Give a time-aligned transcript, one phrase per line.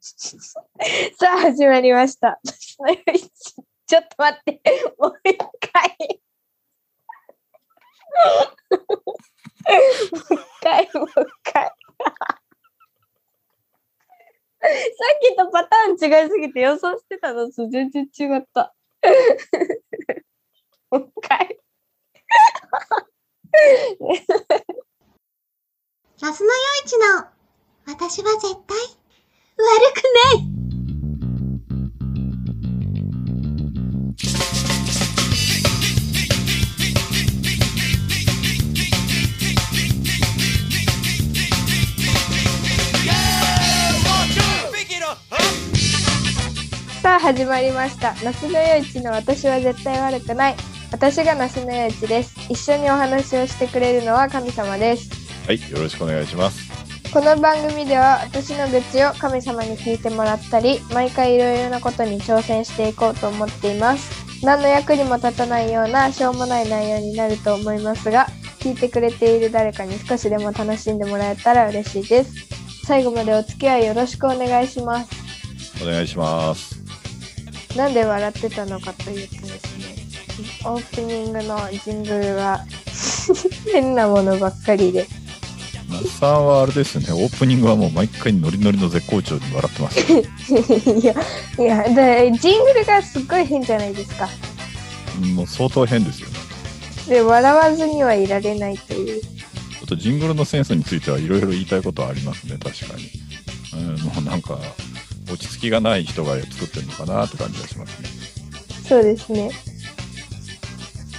[1.18, 2.40] さあ、始まりました。
[3.86, 4.62] ちょっと待って、
[4.98, 5.94] もう一回。
[10.10, 11.12] もう一回、もう一
[11.52, 11.64] 回。
[11.64, 11.70] さ
[15.16, 18.74] っきとパターン違いすぎて予想してたのと全然違った。
[20.90, 21.60] もう一回。
[26.22, 27.26] ラスの夜市の
[27.86, 28.99] 私は絶対
[29.60, 30.50] 悪くない
[47.02, 48.14] さあ始まりました。
[48.22, 50.56] 那須の夜市の私は絶対悪くない。
[50.92, 52.34] 私が那須の夜市です。
[52.50, 55.10] 一緒にお話をしてくれるのは神様です。
[55.46, 56.69] はい、よろしくお願いします。
[57.12, 64.44] この番組では私の愚痴を神様に聞いてもらったり、毎回いろいろなことに挑戦していこうと思っています。
[64.44, 68.28] 何の役にも立たないようなしょうもない内容になると思いますが、
[68.60, 72.32] 聞いてくれている誰かに少しでも楽しんでもらえたら嬉しいです。
[72.86, 75.10] 最後までお付き合いよろしくお願いします。
[75.82, 76.76] お願いします。
[77.76, 82.64] なんで笑ってたのかというとですね、オープニングのジングルが
[83.72, 85.08] 変なものばっかりで、
[85.90, 90.00] 那須さんはあれですね、オープニングはもう毎回ノリノリの絶好調に笑ってます。
[90.92, 91.14] いや、
[91.58, 94.28] いや、でジングルがすっごい変じゃないですか。
[95.34, 96.34] もう相当変ですよね。
[97.08, 99.20] で、笑わずにはいられないという。
[99.20, 99.28] ちょ
[99.84, 103.10] っとジングルのセンスについてはいろいろ言いたいことはありますね、確かに。
[103.72, 104.58] うん、もうなんか、
[105.30, 108.08] 落ち着きがない人が作ってるのかなって感じがしますね。
[108.88, 109.50] そうですね。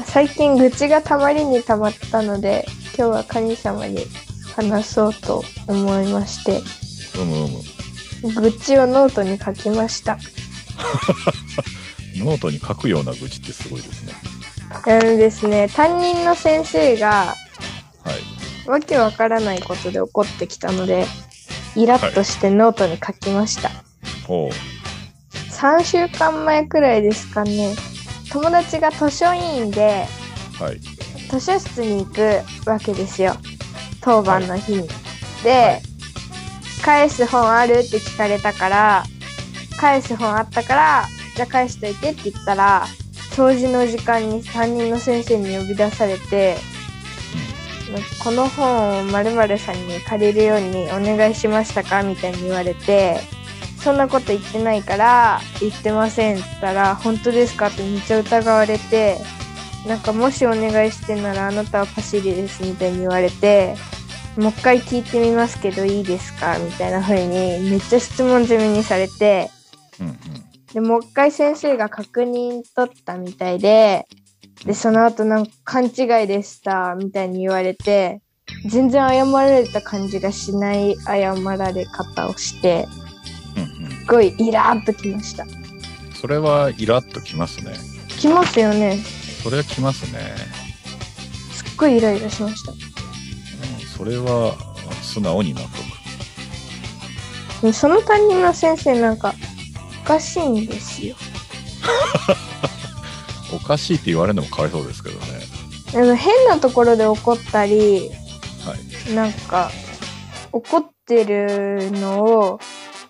[0.05, 2.65] 最近愚痴がたまりにたまったので、
[2.97, 4.05] 今日は神様に
[4.69, 6.61] 話そうと思いまして、
[7.19, 8.41] うむうむ。
[8.41, 10.17] 愚痴をノートに書きました。
[12.17, 14.13] ノートに書くような愚痴ってすごいですね。
[14.69, 17.35] あのですね、担任の先生が、
[18.03, 18.13] は
[18.65, 18.69] い。
[18.69, 21.05] わけわからないことで怒ってきたので、
[21.75, 23.71] イラッとしてノートに書きました。
[24.27, 24.49] おう。
[25.49, 27.75] 3週間前くらいですかね、
[28.31, 30.05] 友達が図書委員で
[30.59, 30.79] はい。
[31.29, 33.35] 図書室に行くわけですよ。
[34.01, 34.87] 当番の日に。
[35.43, 35.91] で、はい
[36.81, 39.03] 返す本あるって聞かれたから、
[39.79, 42.87] 返す本あったから、じゃあ返しといてって言ったら、
[43.35, 46.57] 掃除の時間に担任の先生に呼び出されて、
[48.23, 53.19] この本を〇〇さんに借りるようにお願いしましたかみたいに言われて、
[53.83, 59.17] そんなこと言ってないから、言ってませんって言ったら、本当ですかってめっちゃ疑われて、
[59.87, 63.75] なんかもしお願いしてんならあなたはパシリですみたいに言われて、
[64.37, 66.57] もう一回聞いてみますけどいいですか？
[66.57, 69.51] みたいな風にめっちゃ質問攻めにされて、
[69.99, 70.15] うんうん。
[70.73, 74.07] で、もう一回先生が確認取ったみたいで、
[74.65, 75.87] で、その後なんか勘違
[76.23, 78.21] いでした、みたいに言われて、
[78.65, 82.87] 全然謝られた感じがしない謝られ方をして、
[83.57, 83.91] うんうん。
[83.91, 85.45] すごいイラーっときました。
[86.13, 87.73] それはイラッときますね。
[88.07, 88.97] きますよね。
[89.43, 90.35] それはきますね。
[91.51, 92.90] すっごいイライラしました。
[94.01, 94.55] うん、それは
[95.01, 95.91] 素直に納得。
[97.61, 99.35] でその担任の先生なんか
[100.03, 101.15] おかしいんですよ。
[103.53, 105.25] おかしいって言われるのもかわいそうですけどね。
[105.93, 108.09] あの変なところで怒ったり、
[108.65, 108.75] は
[109.09, 109.13] い。
[109.13, 109.71] なんか
[110.51, 112.59] 怒ってるのを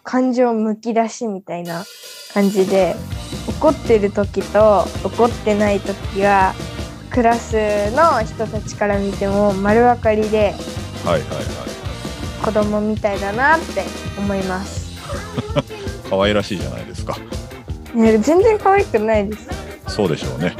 [0.04, 1.86] 感情むき出しみたいな
[2.34, 2.96] 感じで
[3.48, 6.54] 怒ってる時と怒ってない時は
[7.10, 10.54] クラスの人たちから見ても丸分かりで
[11.06, 12.46] はいはいはい。
[12.46, 13.84] 子供みたいだなって
[14.18, 14.92] 思います。
[16.10, 17.18] 可愛らしいじゃないですか。
[17.94, 19.48] ね全然可愛くないです。
[19.88, 20.56] そうでしょうね。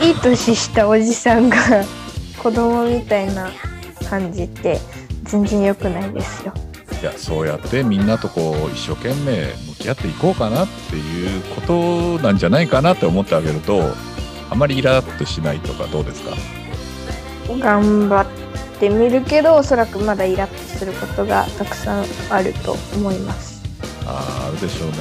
[0.00, 1.56] いい年したおじさんが
[2.42, 3.50] 子供みたいな
[4.08, 4.80] 感じって
[5.24, 6.52] 全然良くないですよ。
[7.00, 11.60] いや、そうやってみんなとこう、一生懸命向き合っていこうかなっていうこ
[12.18, 13.92] となんじゃないかなって思ってあげると、
[14.50, 16.30] あまりイラッとしないとかどうですか？
[17.58, 18.26] 頑張っ
[18.82, 23.62] てみるけどおそらくまだイラッとすることがたくさんあると思います。
[24.04, 24.96] あーあるでしょうね。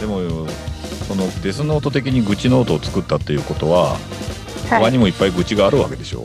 [0.00, 0.46] でも、
[1.06, 3.90] そのデスノート的に愚痴ノートを作ったっていうことは、
[4.70, 6.24] はい、他にもいっぱい愚痴があるわけでしょ？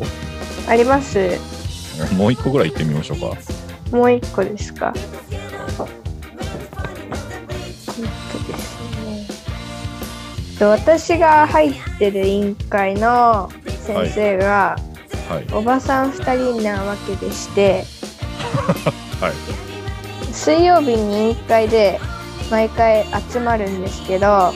[0.69, 1.37] あります。
[2.15, 3.97] もう一個ぐらい言ってみましょうか。
[3.97, 4.93] もう一個ですか。
[10.61, 14.90] 私が入ってる委員会の先生が、は
[15.39, 15.53] い。
[15.53, 17.85] おばさん2人なわけでして
[19.21, 19.61] はい。
[20.33, 21.99] 水曜日に委員会で
[22.49, 24.53] 毎回集まるんですけどはい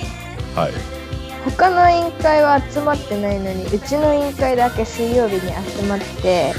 [1.45, 6.54] 他の委員会は集まってないのにうちの委員会だけ水曜日に集まって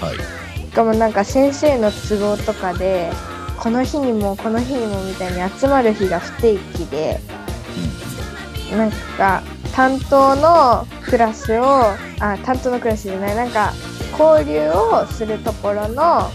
[0.00, 3.12] はいしかもなんか先生の都合とかで
[3.58, 7.20] この日にもこの日にもみたいに集まる日が不定期で
[8.72, 9.42] なんか
[9.74, 11.64] 担当のクラスを
[12.20, 13.72] あ担当のクラスじゃないなんか
[14.18, 16.30] 交流をするところの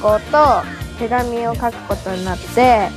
[0.00, 2.88] 校と手紙を書くことになって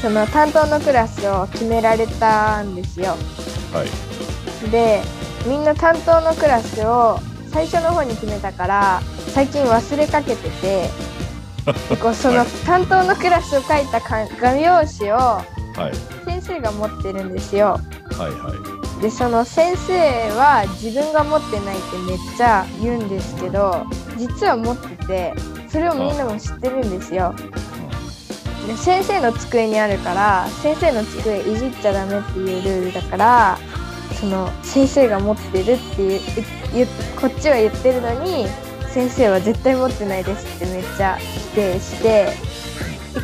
[0.00, 3.16] その担当のクラスを決められたんですよ。
[3.72, 5.02] はいで
[5.46, 7.18] みんな担当のクラスを
[7.50, 10.90] 最初の方に決めたから最近忘れかけてて
[11.88, 15.44] で こうその担当のクラスを書いたか画用紙をはい
[16.26, 17.80] 先生が持ってるんですよ。
[18.16, 23.86] はいはいでその先生は自分が持ってないってめっちゃ言うんですけど
[24.18, 25.34] 実は持ってて
[25.68, 27.34] それをみんなも知ってるんですよ。
[28.66, 33.58] で先生の机にあるから先生の机いじっちゃダメっていうルールだから
[34.20, 36.86] その先生が持ってるっていう
[37.18, 38.46] こっちは言ってるのに
[38.90, 42.32] 先生は絶対持ってないですってめっちゃ否定して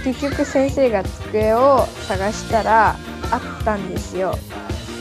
[0.04, 2.96] 結局先生が机を探したら
[3.30, 4.38] あったんですよ。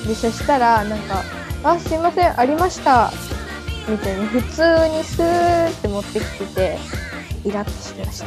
[0.07, 1.23] でそしたらなんか
[1.63, 3.11] 「あすいませんありました」
[3.87, 6.77] みたいに普通にスーって持ってきてて
[7.43, 8.25] イラッとしました。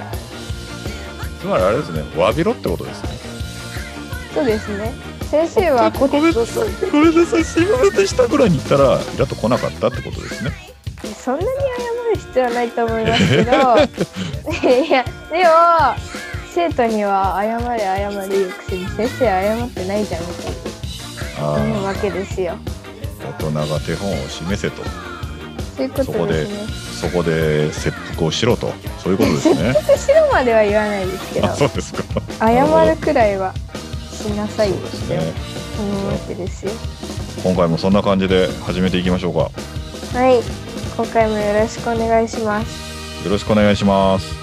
[1.41, 3.09] つまりあれですね詫びろってことですね
[4.35, 4.93] そうですね。
[5.31, 10.51] 先生はこごめんなさいごめんなさいすいませんでしたぐらいに言ったらイラッと来なかったってことですね
[11.23, 11.55] そんなに謝
[12.15, 13.51] る必要はないと思いますけど
[14.87, 15.51] いやでも
[16.55, 20.57] 生徒には謝れ謝れ言うくせに先生は謝ってないじゃんみたいあな
[21.40, 22.56] 思うわあけですよ。
[23.20, 24.82] 大人が手本を示せと。
[25.76, 27.11] そういうことですね。
[27.11, 28.73] そこで切腹をしろと。
[28.99, 29.75] そういうことですね。
[29.87, 31.46] 後ろまでは言わないですけど。
[31.46, 32.02] あそうですか。
[32.40, 33.55] 謝るくらいは
[34.11, 34.70] しなさい。
[34.70, 35.32] ってね。
[35.79, 36.73] 思うわけですよ。
[37.44, 39.41] 今回もそんな感じで始めていきましょうか。
[39.41, 39.50] よ
[40.14, 40.41] はい、
[40.96, 42.88] 今回もよろしくお願いします。
[43.29, 44.38] ろしくお願いします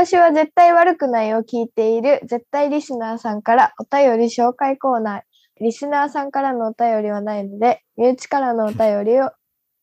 [0.00, 5.20] 私は絶対悪くないを聞いている絶対リスナーさんからお便り紹介コーナー。
[5.60, 9.30] リスナーさんからのお便りはないので、身内からのお便りを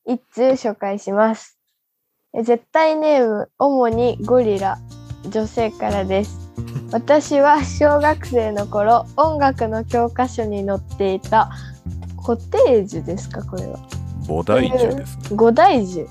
[0.08, 1.60] 一通紹介します。
[2.34, 4.80] え絶対ネーム、主にゴリラ、
[5.30, 6.50] 女性からです。
[6.92, 11.52] 私は小学生の頃、音楽の教科書に載っていた
[12.16, 13.78] コテージュですか、これは。
[14.28, 16.08] 菩提樹ですね五大樹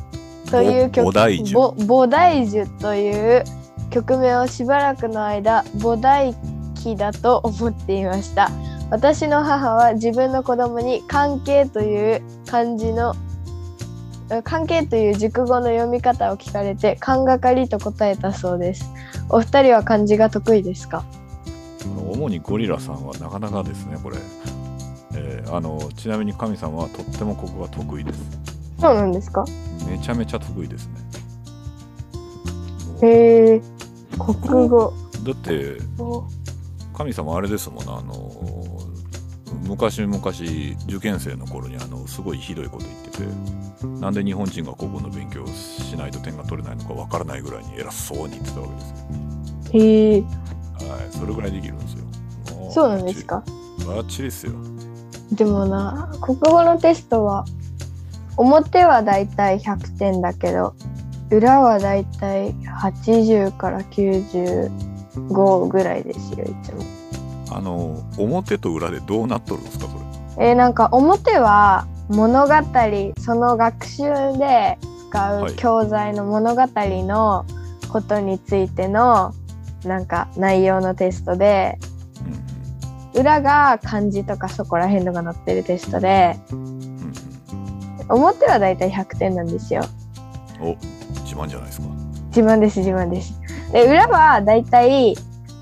[0.49, 3.45] という曲菩提樹という
[3.91, 6.35] 曲名をしばらくの間菩提
[6.75, 8.51] 樹だと思っていました。
[8.91, 13.15] 私の母は自分の子供に関係という漢字の
[14.31, 18.93] え関係という熟語の読み方を聞かれて漢がかりと答えたそうです。
[19.29, 21.05] お二人は漢字が得意ですか？
[22.13, 24.19] 主にゴリラさんはなかなかですねこれ、
[25.15, 28.21] えーあのちなみに神様はとっても国語が得意です。
[28.81, 29.45] そうなんですか？
[29.89, 30.95] めちゃめちゃ得意ですね。
[33.03, 33.63] へえ
[34.19, 34.93] 国語。
[35.25, 35.79] だって
[36.97, 38.31] 神様あれですもんなあの
[39.65, 43.11] 昔々受験生の頃にあのすごいひどいこと言って
[43.83, 48.97] てなんで日本人が国語の勉強をしないと点が取れないのかわからないぐらいに偉そうに言ってたわけですよ。
[49.73, 50.21] へえ。
[50.21, 50.31] はい
[51.11, 52.05] それぐらいできるんですよ。
[52.57, 53.43] もそうなんですか？
[53.87, 54.53] バッチリですよ。
[55.33, 57.45] でもな国語のテストは
[58.37, 60.75] 表はだいたい100点だけど
[61.31, 66.83] 裏はだいたい80から95ぐらいですよいつも。
[67.51, 70.49] あの表と裏でどうなっとるんですかそれ？
[70.51, 72.55] えーなんか表は物語
[73.19, 74.03] その学習
[74.39, 74.79] で
[75.09, 77.45] 使はいう教材の物語の
[77.89, 79.33] ことについての
[79.85, 81.79] なんか内容のテストで
[83.15, 87.13] うん裏が漢字とかそこら辺のが載ってるテストでうんうん
[88.09, 89.83] 表はだいたい100点なんですよ。
[90.61, 90.77] うんお
[91.23, 91.89] 自慢じゃないですか
[92.29, 93.35] 自慢です自慢です。
[93.73, 95.17] で裏はだいたい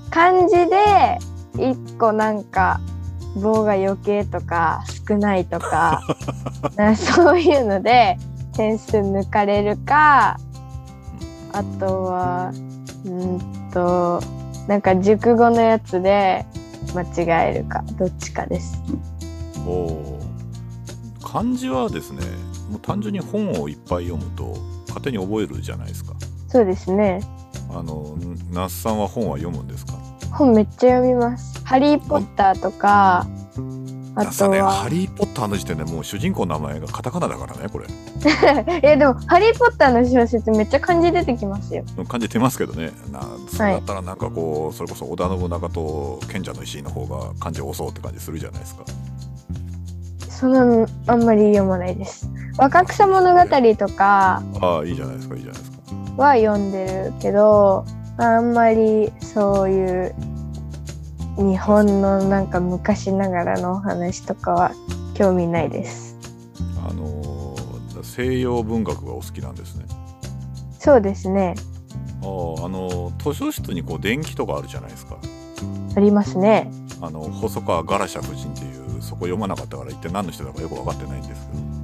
[0.09, 1.17] 漢字で
[1.53, 2.79] 1個なんか
[3.35, 6.01] 棒が余計とか少ないとか
[6.75, 8.17] なそういうので
[8.53, 10.37] 点数抜かれるか
[11.51, 12.51] あとは
[13.05, 13.39] うん
[13.71, 14.21] と
[14.67, 16.45] なんか熟語のやつで
[16.93, 18.81] 間違えるかどっちかです。
[19.67, 20.19] おお
[21.23, 22.21] 漢字はですね
[22.69, 24.55] もう単純に本をいっぱい読むと
[24.95, 26.13] 勝手に覚えるじゃないですか
[26.47, 27.19] そうですね。
[27.69, 28.15] あの
[28.51, 29.93] 那須さんは本は読むんですか？
[30.31, 31.61] 本めっちゃ読みます。
[31.65, 33.25] ハリー・ポッターとか
[34.17, 37.85] あとはハリー・ポッターの時点でもう主人公の名前がカタカナだからね、これ。
[38.81, 42.91] えでも「ハリー・ポッター」の小説めっちゃ漢字出てきますよ感じてますけどね。
[43.11, 43.21] な
[43.51, 48.83] それだったらなんかこう、それこそ織田信長と賢者の石井の方が漢字多そうって感じするじゃないですか。
[50.35, 53.41] そのあんまり読まないです若草物語
[53.75, 55.77] とかああ、いいじゃないですか、いいじゃないですか。
[56.17, 57.85] は読んでるけど
[58.17, 60.15] あんまりそういう
[61.37, 64.71] 日本のなんか昔ながらのお話とかは
[65.15, 66.15] 興味ないです
[66.87, 69.85] あのー西洋文学がお好きなんですね。
[70.79, 71.55] そうですね
[72.21, 72.25] あ
[72.61, 75.17] あ、あのー図書室にこう電気とかあるじゃないですか。
[75.97, 78.74] ありますねあの細川ガラシャ夫人っていう
[79.05, 81.75] そこ読まなかったから一体何の人だかよく分かってないんですけ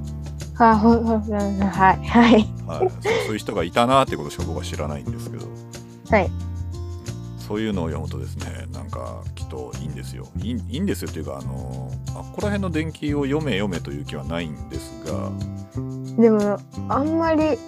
[0.64, 2.44] あほほほはいはい。
[2.44, 5.46] ど、はい、そうそういう人がいたなってことしか僕は知らないんですけど。
[6.10, 6.30] はい。
[7.38, 10.28] そういうのを読むとですねなんかきっといいんですよ。
[10.38, 15.30] いいいいんですよっていうかあのあここら辺の電気を読め読めという気はないんですが。
[16.20, 17.58] でもあんまり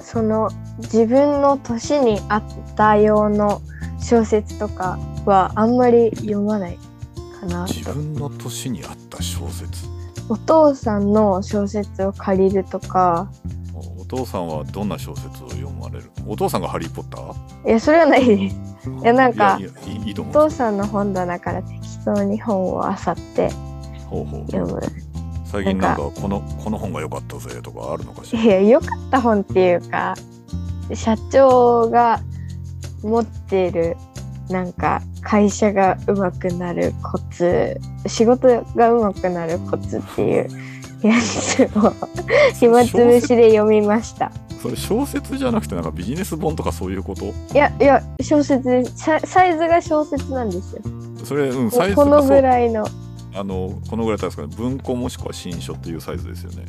[0.00, 2.42] その自分の年に合っ
[2.76, 3.60] た用の
[4.00, 6.78] 小説とかはあんまり読まない
[7.40, 7.66] かな。
[7.66, 9.86] 自と分の年に合った小説。
[10.28, 13.30] お父さんの小説を借りるとか。
[13.74, 16.10] おお父さんはどんな小説を読まれる？
[16.26, 17.68] お父さんがハリー・ポッター？
[17.68, 18.56] いやそれはないです。
[18.88, 19.58] いやなんか
[20.18, 23.50] お父さんの本棚から適当に本を漁って
[24.06, 24.50] ほうほう。
[24.50, 24.80] 読む。
[25.44, 28.42] 最近なんかこのこの本が良かったぜとかあるのかしら？
[28.42, 30.14] いや良かった本っていうか
[30.94, 32.20] 社長が
[33.02, 33.96] 持ってる
[34.48, 40.48] なんか会社がうまくなるコツ仕事がうまくなるコツっていう
[41.02, 41.92] やつを
[42.54, 44.32] 暇つぶしで読みました。
[44.62, 47.26] それ小説じゃなくてなんかビジネス本とかそういうこと？
[47.26, 48.96] いやいや小説です。
[48.96, 50.82] ササイズが小説なんですよ。
[51.24, 52.86] それうんサイズこのぐらいの。
[53.34, 54.70] あのこのぐらいだったんですかね。
[54.70, 56.64] 文庫もしくは新書っていうサイズですよね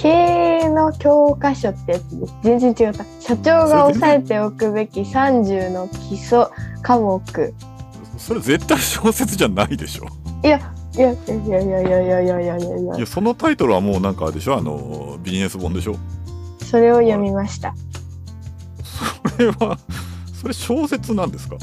[0.00, 6.46] 経営の教科書ってやつです全然違った社長が押さえておくべき30の基礎
[6.80, 7.54] 科目。
[8.16, 10.06] それ絶対小説じゃないでしょ。
[10.42, 10.58] いや
[10.96, 12.96] いやいやいやいやいやいやいやいやいや。
[12.96, 14.56] いやそのタイトルはもうなんかあれでしょ？
[14.56, 15.96] あのビジネス本でしょ？
[16.64, 17.74] それを読みました。
[19.28, 19.78] それは
[20.32, 21.56] それ小説なんですか？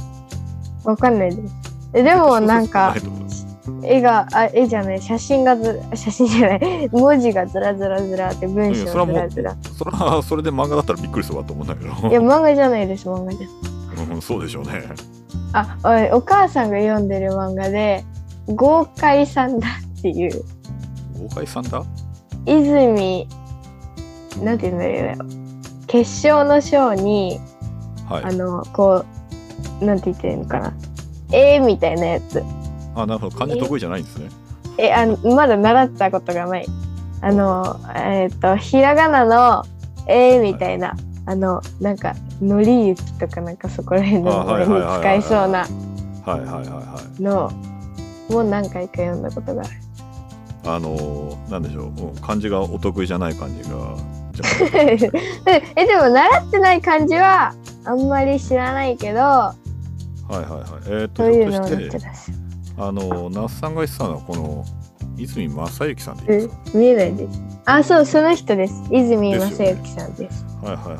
[0.84, 1.53] わかんないです。
[1.94, 2.96] えでもなんか
[3.83, 9.71] 絵があ絵じゃない写真がず写真じゃない文字がずらずらずらって文章いやそれはもうずらずら。
[9.77, 11.89] それはそれで漫画だったらびっくりするわと思うんだけど。
[12.09, 13.47] いや漫画じゃないです漫画じゃ。
[14.13, 14.83] うん、そうでしょうね。
[15.53, 18.03] あおいお母さんが読んでる漫画で
[18.47, 20.43] 豪快さんだっていう。
[21.19, 21.83] 豪快さんだ？
[22.45, 23.27] 泉
[24.41, 25.29] なんて言うんだろう
[25.88, 27.39] 決勝の章に
[28.07, 28.24] はい。
[28.24, 29.03] あのこ
[29.81, 30.74] うなんて言ってるのかな。
[31.31, 32.41] 絵みたいなやつ
[32.97, 33.37] あなるほど。
[33.37, 34.29] 漢字得意じゃないんですね。
[34.77, 36.65] えあのまだ習ったことがない。
[37.21, 39.65] あのえっ、とひらがなの
[40.07, 45.59] 「え」みたいな、あのなんか「のりゆき」とかなんかそこら辺のあはいはいはいはいに使いそうな。
[45.59, 47.21] はいはいはいはい。
[47.21, 47.51] の
[48.29, 49.69] もう何回か読んだことがある。
[50.65, 53.95] あのーなんでしょう、うん漢字がお得意じゃない感じが
[54.75, 57.53] えでも習ってない漢字は
[57.85, 59.53] あんまり知らないけどあは
[60.31, 60.59] いはいはい。
[60.87, 62.31] えーっとそういうのを見ててたし
[62.77, 64.65] あのー那須さんが言ってたのはこの
[65.17, 67.41] 泉正幸さんでいいえですか見えないです。
[67.65, 68.84] あそうその人です。
[68.91, 70.46] 泉昌之さんです。
[70.62, 70.96] はいはいはい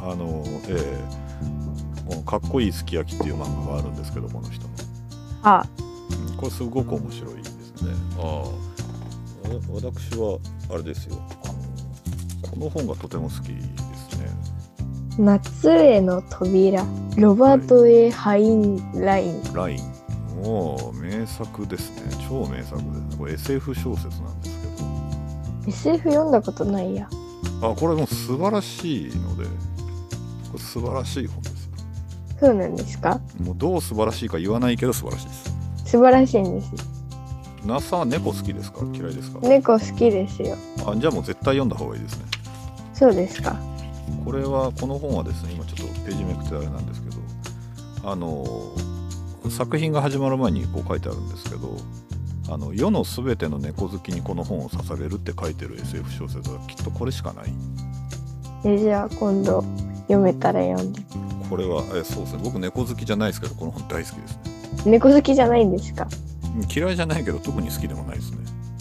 [0.00, 0.12] はい。
[0.12, 0.98] あのーえ。
[0.98, 4.66] ーこのかっこいいすき焼きっていう漫画があるんですけどこの人。
[4.66, 4.70] の、
[5.44, 5.66] あ。
[6.28, 7.92] うんこれすごく面白いですね。
[8.18, 8.24] ああ。
[8.28, 8.44] わ
[9.74, 10.38] 私は
[10.70, 11.16] あれですよ。
[11.44, 13.60] あのこの本がとても好きで
[14.10, 14.28] すね。
[15.18, 16.84] 夏への扉。
[17.16, 19.42] ロバート・ A・ハインライン。
[19.54, 19.92] ライン。
[20.42, 22.02] もう名作ですね。
[22.28, 25.98] 超名作ですこれ SF 小説なんですけど。
[25.98, 27.08] SF 読んだことないや。
[27.60, 29.50] あこれもう素晴らしいのでこ
[30.54, 31.72] れ素晴らしい本ですよ。
[32.40, 33.20] そうなんですか？
[33.40, 35.52] もうどう素晴らしいか言わないけど素晴らしいです。
[35.90, 36.72] 素晴らしいんです。
[37.64, 38.80] 那須さんは猫好きですか？
[38.92, 40.56] 嫌いですか、猫好きですよ。
[40.86, 42.24] あじゃあもう絶対読んだ方がいいですね。
[42.94, 43.56] そうですか。
[44.24, 47.16] これはこの本はですね今ちょっとページめくってあれなんですけど
[48.10, 48.44] あの
[49.50, 51.76] 作品が始まる前にこう書いてあるんですけど
[52.50, 57.52] あの世のすべての猫好きにこの本を刺されるって書いてる SF 小説はきっとこれしかない。
[58.64, 59.62] えじゃあ今度
[60.02, 61.00] 読めたら読んで。
[61.48, 62.40] これはえそうですね。
[62.42, 64.42] 僕猫好きじゃないですけどこの本大好きですね。
[64.86, 66.06] 猫好きじゃないんですか？
[66.74, 68.38] 嫌いじゃないけど特に好きでもないですね。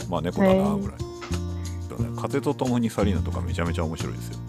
[0.09, 0.97] まあ猫だなぐらい。
[0.97, 4.39] ね風と共にサリーナとかめちゃめちゃ面白いですよ。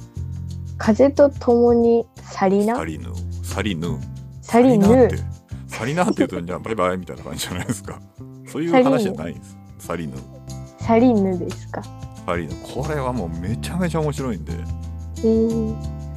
[0.78, 3.08] 風と共にサリナサリヌ
[3.42, 3.98] サリヌ
[4.40, 5.16] サリヌって
[5.82, 7.98] サリナって言うとじゃあバイバイみたいな感じじゃないですか。
[8.46, 9.56] そういう話じゃないんです。
[9.80, 10.14] サリーヌ
[10.78, 11.82] サリンヌですか？
[12.24, 15.74] サリーヌこれはもうめちゃめちゃ面白いんで、えー、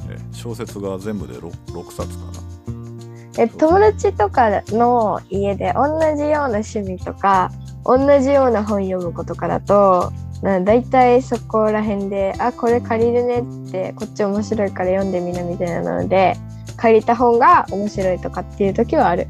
[0.08, 3.42] え小説が全部で 6, 6冊かな。
[3.42, 7.50] え友達とかの家で同じような趣味とか
[7.84, 16.36] 同じような本読む子とかだとなだいたいそこら辺で「あこれ借りるね」ってこっち面白いから読んでみなみたいなので
[16.76, 19.26] 借りた本が面白いとかっていう時はある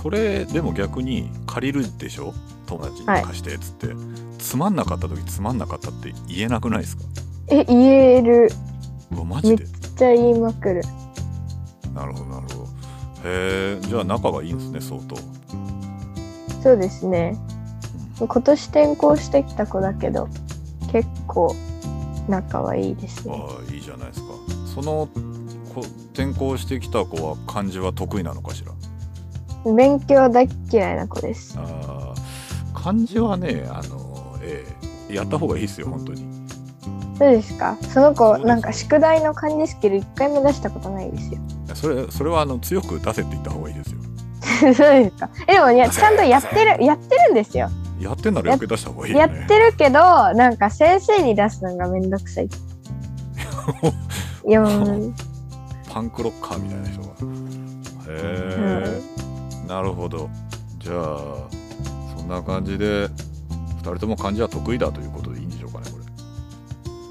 [0.00, 2.32] それでも逆に借りるでしょ？
[2.66, 3.88] 友達に貸してっつって、
[4.38, 7.02] つまんなかった時つまんなかったって言えなくないですか？
[7.48, 8.48] え言える。
[9.10, 9.64] うわマジで？
[9.64, 10.82] めっちゃ言いまくる。
[11.94, 12.64] なるほどなるほど。
[13.24, 15.16] へえじゃあ仲がいいんですね相当。
[16.62, 17.36] そうですね。
[18.20, 20.28] 今年転校してきた子だけど
[20.92, 21.56] 結構
[22.28, 23.34] 仲はいいですね。
[23.34, 24.28] ああいいじゃないですか。
[24.74, 25.08] その
[25.74, 25.80] 子
[26.12, 28.72] 転校してきた子は漢字は得意なのかしら？
[29.64, 31.56] 勉強大っ嫌いな子です。
[31.58, 32.18] あー
[32.82, 34.64] 漢字はねあのえ
[35.10, 36.26] えやった方がいいですよ本当に。
[37.18, 37.76] そうですか？
[37.82, 41.40] その子なんか宿題の漢字スキル一回も出したことないですよ。
[41.74, 43.98] それそれはあの強く出せって言った方がいいですよ。
[44.60, 45.28] そうですか？
[45.48, 47.68] えでもちゃんとやってるやってるんですよ。
[48.00, 49.98] やってんなら余計出した方がいいよやねってるけど
[50.34, 52.46] なんか先生に出すのがめんどくさい。
[54.46, 54.62] いや
[55.92, 57.08] パンクロッカーみたいな人が。
[58.10, 59.00] へえ、
[59.68, 60.30] なるほど。
[60.78, 60.96] じゃあ
[62.16, 63.10] そんな感じで2
[63.82, 65.98] 人とも漢字は得意だということでいいんでしょうかねこ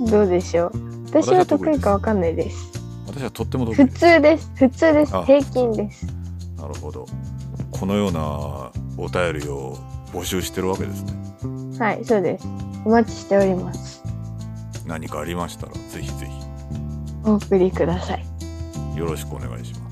[0.06, 0.12] れ。
[0.12, 0.72] どうでしょう。
[1.06, 2.72] 私は得意かわかんないです。
[3.08, 3.76] 私はとっても得意。
[3.76, 4.52] 普です通です。
[4.56, 5.16] 普通です。
[5.16, 6.08] あ平均です。
[6.58, 7.06] なるほど。
[7.72, 8.22] このような
[8.98, 9.78] お便りを
[10.12, 11.14] 募集してるわけですね。
[11.80, 12.48] はいそうです。
[12.86, 14.04] お待ちしております。
[14.88, 16.28] 何かありましたらぜひぜ
[17.24, 18.26] お送りください。
[18.94, 19.87] ひよろしくお願いします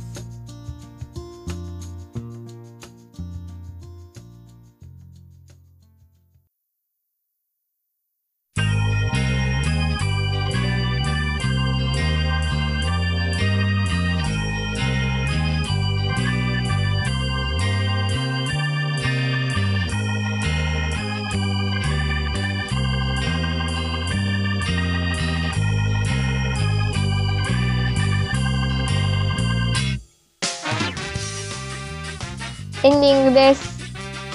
[32.85, 33.67] エンディングです。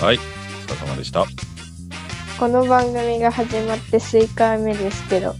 [0.03, 0.17] はい。
[0.17, 0.21] お
[0.73, 1.25] 疲れ様でした。
[2.37, 5.37] この番組が始まって数回目ですけど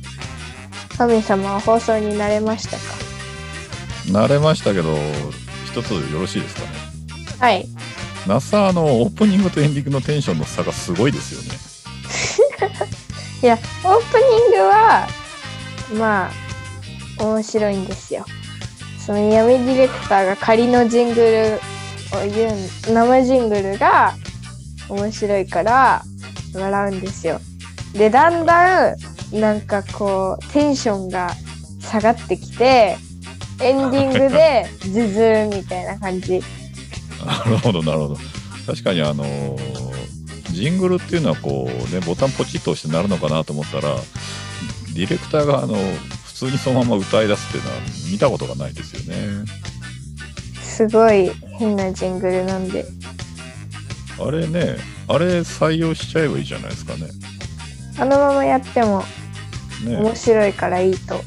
[0.96, 2.83] 神様は放送に慣れましたか？
[4.07, 4.96] 慣れましたけど
[5.66, 6.68] 一つよろしいですかね。
[7.40, 7.66] はい。
[8.29, 11.59] 那須あのオープニングとエンディングのテンションの差がすごいですよね。
[13.42, 15.09] いやオープニングは
[15.99, 16.31] ま
[17.18, 18.25] あ面白いんですよ。
[19.05, 21.61] その闇ディレクターが仮のジングル
[22.12, 24.14] を言う生ジングルが
[24.88, 26.03] 面白いから
[26.55, 27.40] 笑うんですよ。
[27.92, 28.96] でだんだん
[29.33, 31.31] なんかこうテンションが
[31.81, 32.96] 下がってきて
[33.61, 36.42] エンディングでズズーみたいな感じ。
[37.25, 38.16] なるほどなるほど。
[38.66, 39.90] 確かにあのー
[40.53, 43.94] ジングルっていうのはこうねボタンポチッと押してなるのかなと思ったら
[44.94, 45.75] ディレクターがあの
[46.25, 47.77] 普通にそのまま歌い出すっていうのは
[48.12, 49.44] 見たことがないですよね。
[50.61, 52.87] すごい変なジングルなんで。
[54.18, 54.77] あれね
[55.09, 57.07] あれ採用しちゃえばいいじゃないですかね。
[57.99, 59.05] あのままやっても
[59.85, 59.96] ね。
[59.99, 61.23] 面白いからいいと。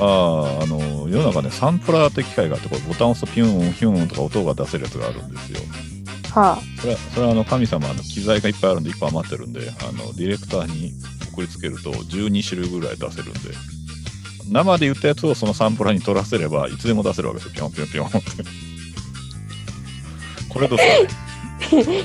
[0.00, 5.60] あああの世の中ねサンプラーって機械があってこれボタンを押すとピューンピューンとか音が出せるやつがあるんですよ。
[6.32, 10.92] はそれはそれはあの神様の機材がいっぱいあるんで1個余ってるんであのディレクターに
[11.32, 13.38] 送りつけると12種類ぐらい出せるんで。
[14.50, 17.54] 生で言ったやつをそのサンプラーに取らせればいつでも出せるわけですよ。
[17.54, 18.68] ピョンピョンピョンって
[20.48, 21.28] これどうですか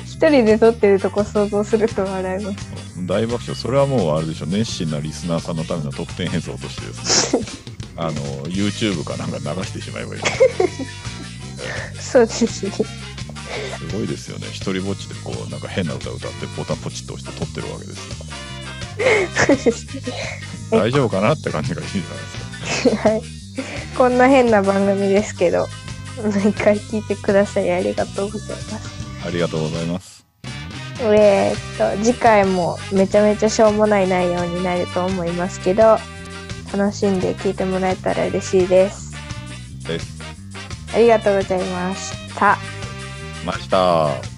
[0.06, 3.06] 一人で撮ってるとこ想像すると笑います。
[3.06, 4.46] 大爆笑それはもうあれでしょ。
[4.46, 7.44] 熱心なリスナーさんのための特典映像としてですね。
[7.96, 8.12] あの
[8.48, 10.22] YouTube かなんか流してしまえばいい
[12.00, 12.72] そうですね。
[12.72, 14.48] すごいですよね。
[14.52, 18.16] 一人ぼっちでこうなんか変な歌歌ってボタンポチッと押して撮ってるわけですよ。
[20.72, 23.10] 大丈夫かなって感じがいいじゃないですか。
[23.10, 23.22] はい。
[23.96, 25.70] こんな変な番組ですけど
[26.22, 29.26] 毎回聞いてくださりありがとうございます。
[29.26, 30.26] ありがとうございます。
[31.02, 35.98] えーっと次回もめちゃめちゃしょうもない内容になると思いますけど
[36.72, 39.12] 楽しんで聞いてもらえたら嬉しいです。
[39.88, 40.22] です。
[40.94, 42.58] ありがとうございました。
[43.46, 44.33] ました